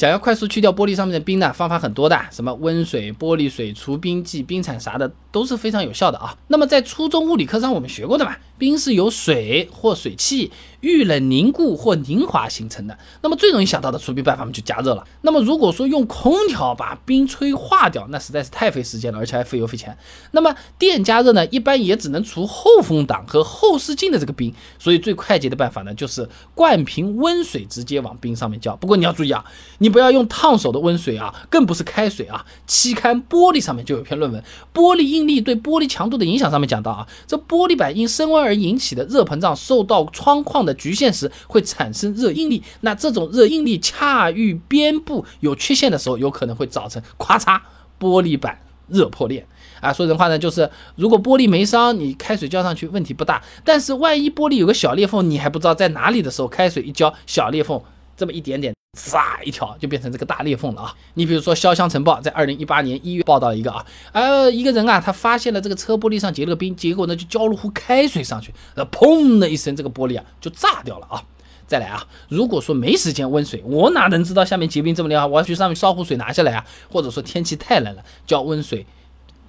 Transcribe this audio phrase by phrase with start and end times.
[0.00, 6.36] 想要快速去掉玻璃上面的冰呢，方法很多的，什么温水、玻璃水、除冰剂、冰铲啥的都是非常有效的啊。
[6.48, 10.50] 那么在初中物理课上我们学过的嘛，冰是由水或水汽
[10.80, 12.98] 遇冷凝固或凝华形成的。
[13.22, 15.04] 那么最容易想到的除冰办法就加热了。
[15.22, 19.96] 那么如果说用空调把冰吹化掉，那实在是太费时间了，而且还费油费钱。
[20.32, 28.74] 那么电加热呢，一般也只能除后风挡和后视镜的这个冰，所以最快捷的办法呢，就是灌瓶温水直接往冰上面浇。
[28.76, 29.44] 不过你要注意啊，
[29.78, 32.44] 你不要用烫手的温水啊，更不是开水啊。
[32.66, 34.42] 期刊玻璃上面就有篇论文，
[34.72, 47.60] 玻璃应力对玻璃强度的影响上面讲到啊，这玻璃板因升温而引起的热膨胀受到窗框的局限时会产生热应力，那这种热应力恰遇边部有缺陷的时候，有可能会造成咔嚓
[48.00, 49.46] 玻璃板热破裂
[49.80, 49.92] 啊。
[49.92, 57.80] 说人话呢，就是如果玻璃没伤，你开水浇上去问题不大，但是万一玻璃有个小裂缝，你还不知道在哪里的时候，开水一浇，小裂缝
[58.16, 58.74] 这么一点点。
[58.98, 60.94] 唰一条就变成这个大裂缝了啊！
[61.14, 71.22] 你比如说《潇湘晨报》在二零一八年一月报道一个啊，呃，一个人啊，他发现了这个车玻璃上结了个冰，结果呢就浇了壶开水上去，呃，砰的一声，这个玻璃啊就炸掉了啊！
[71.68, 75.24] 再来啊，如果说没时间温水，我哪能知道下面结冰这么厉害？
[75.24, 76.66] 我要去上面烧壶水拿下来啊！
[76.90, 78.84] 或者说天气太冷了，浇温水，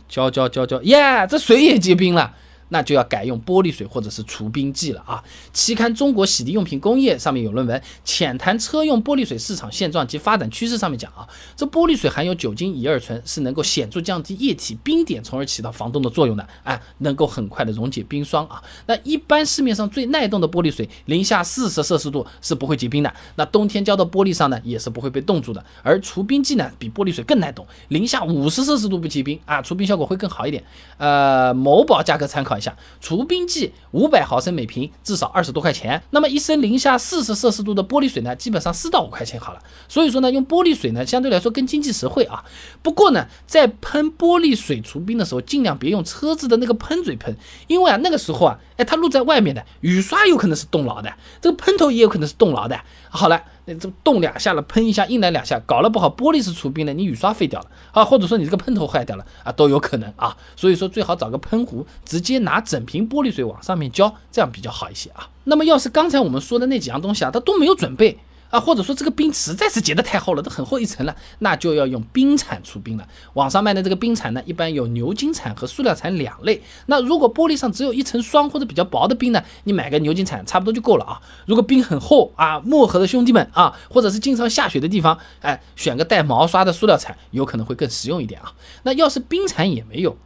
[0.08, 2.36] 浇浇浇浇，耶，这水也结冰了。
[2.72, 5.22] 那就要改用玻璃水或者是除冰剂了啊！
[5.52, 11.27] 期刊《中国洗涤用品工业》上面有论文浅谈车用玻璃水市场现状及发展趋势，上面讲啊，
[11.58, 18.64] 这玻璃水含有酒精乙二醇，是能够显著降低液体冰点，从而起到防冻的作用的，哎，能够很快的溶解冰霜啊。
[18.86, 25.61] 那一般市面上最耐冻的玻璃水，零下四十摄氏度是不会结冰的，那冬天浇到玻璃上呢，也是不会被冻住的。
[25.83, 30.64] 而除冰剂呢，比玻璃水更耐冻，零下五十摄氏度不结冰啊，除冰效果会更好一点。
[30.95, 32.61] 呃，某宝价格参考。
[32.62, 36.02] 下除冰剂五百毫升每瓶，至少二十多块钱。
[36.12, 39.59] 那么一升零下四十摄氏度的玻璃水呢，基本上四到五块钱好了。
[39.88, 42.45] 所以说呢，用玻璃水呢，相对来说更经济实惠啊。
[42.82, 47.36] 不过呢，在喷玻璃水除冰的时候，尽量别用车子的那个喷嘴喷，
[47.67, 51.11] 因为啊，那个时候啊，哎，它露在外面的雨刷有可能是冻牢的，
[51.42, 52.80] 这个喷头也有可能是冻牢的。
[53.10, 53.43] 好了。
[53.66, 60.36] 那这动两下了，喷一下，硬来两下，搞了不好玻璃是除冰的，你雨刷废掉了啊，或者说你这个喷头坏掉了啊，都有可能啊。
[60.55, 65.30] 所以说最好找个喷壶，直接拿整瓶玻璃水往上面浇，这样比较好一些啊。
[65.44, 68.17] 那么要是刚才我们说的那几样东西啊，它都没有准备。
[68.52, 73.08] 啊，或者说这个冰实在是结得太厚了，都很厚一层了，那就要用冰铲除冰了。
[73.34, 76.61] 网上卖的这个冰铲呢，一般有牛筋铲和塑料铲两类。
[76.86, 81.22] 那如果玻璃上只有一层霜或者比较薄的冰呢，你买个牛筋铲差不多就够了啊。
[81.45, 88.54] 如果冰很厚啊，漠河的兄弟们啊，或者是经常下雪的地方，哎，选个带毛刷的塑料铲，有可能会更实用一点啊。
[88.84, 90.17] 那要是冰铲也没有。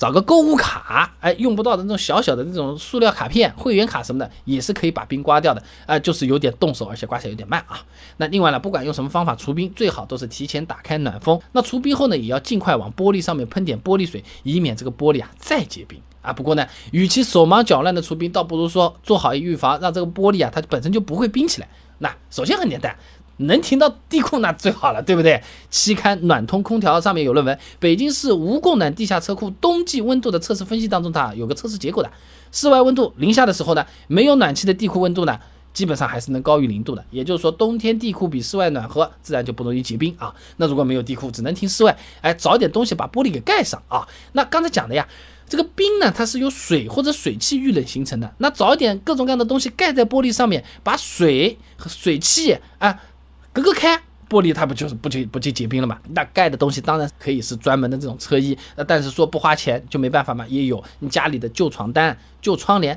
[0.00, 7.84] 找个购物卡，哎，用不到的那种小小的那种塑料卡片、会员卡什么的，也是可以把冰刮掉的，啊，就是有点动手，而且刮起来有点慢啊。
[8.16, 11.38] 那另外呢，不管用什么方法除冰，最好都是提前打开暖风。
[11.52, 16.32] 那除冰后呢，也要尽快往玻璃上面喷点玻璃水，以免这个玻璃啊再结冰啊。
[16.32, 21.68] 不过呢，与其手忙脚乱的除冰，倒不如说做好预防，让这个玻璃啊它本身就不会冰起来。
[21.98, 22.96] 那首先很简单。
[23.40, 25.42] 能停到地库那最好了，对不对？
[25.70, 32.10] 期刊《暖通空调》上面有论文，北京市无供暖地下车库冬季温度的测试分析当中，它有个测试结果的。
[32.52, 35.38] 室外温度零下的时候呢，没有暖气的地库温度呢，
[35.72, 37.04] 基本上还是能高于零度的。
[37.10, 40.34] 也就是说，冬天地库比室外暖和，自然就不容易结冰啊。
[40.56, 44.06] 那如果没有地库，只能停室外，哎，找点东西把玻璃给盖上啊。
[44.32, 45.06] 那刚才讲的呀，
[45.48, 48.34] 这个冰呢，它是由水或者水汽遇冷形成的。
[48.38, 53.00] 那找一点各种各样的东西盖在玻璃上面，把水和水汽啊。
[53.52, 53.96] 隔隔开
[54.28, 55.98] 玻璃，它不就是不就不就结冰了嘛？
[56.10, 60.46] 那盖的东西当然可以是专门的这种车衣，那但是说不花钱就没办法嘛。
[60.48, 62.96] 也有你家里的旧床单、旧窗帘，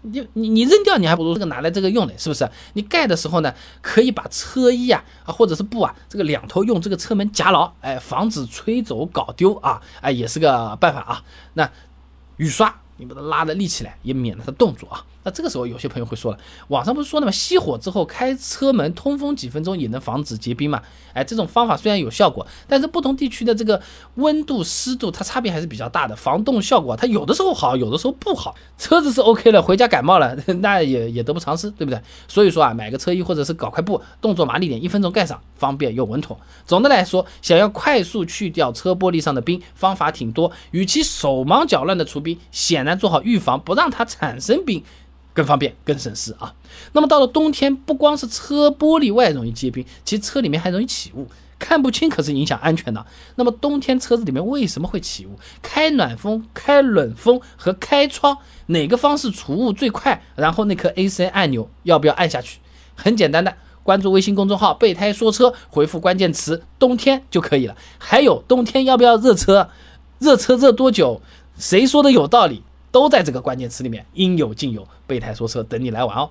[0.00, 2.50] 你你你扔掉，你还不如这个拿来这个用呢，是不是？
[2.72, 11.22] 你盖的时候呢，可以把车衣啊啊或者是布啊，这个两头用这个车门夹牢，哎，防止吹走搞丢啊，哎，也是个办法啊。
[11.54, 11.70] 那
[12.38, 12.81] 雨刷。
[13.02, 15.04] 你把它拉的立起来，也免得它冻住啊。
[15.24, 17.30] 那这个时候有些朋友会说了，网上不是说了吗？
[17.30, 20.82] 熄火之后开车门通风几分钟也能防止结冰嘛？
[21.14, 23.80] 哎，这种方法虽然有效果，但是不同地区的这个
[24.16, 28.54] 温度湿度它差别还是比较大的，防冻效果它有的时候好，有的时候不好。
[28.78, 32.00] 车子是 OK 了，回家感冒了， 那也也得不偿失，对不对？
[32.26, 36.36] 所以说啊，买个车衣或者是搞块布，动作麻利点，一分钟盖上，方便又稳妥。
[36.66, 42.91] 总的来说，想要快速去掉车玻璃上的冰，方法挺多，与其手忙脚乱的除冰，显然。
[42.98, 44.82] 做好预防，不让它产生冰，
[45.32, 46.54] 更方便、更省事啊。
[46.92, 51.26] 那么到了冬天，不光是车玻璃外容易结冰，其实车里面还容易起雾，
[51.58, 53.04] 看不清可是影响安全的。
[53.36, 55.38] 那么冬天车子里面为什么会起雾？
[55.62, 58.36] 开暖风、开冷风和开窗，
[58.66, 60.22] 哪个方式除雾最快？
[60.34, 62.58] 然后那颗 AC 按钮要不要按下去？
[62.94, 67.76] 很简单的，关注微信公众号“备胎说车”，回复关键词“冬天”就可以了。
[67.98, 69.70] 还有冬天要不要热车？
[70.18, 71.20] 热车热多久？
[71.58, 72.62] 谁说的有道理？
[72.92, 74.86] 都在这个关键词里面，应有尽有。
[75.06, 76.30] 备胎说车等你来玩哦。